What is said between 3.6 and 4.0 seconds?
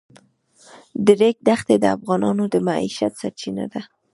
ده.